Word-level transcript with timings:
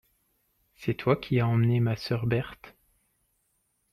C'est 0.77 0.95
toi 0.95 1.15
qu'as 1.15 1.45
emmené 1.45 1.79
ma 1.79 1.95
sœur 1.95 2.25
Berthe. 2.25 2.75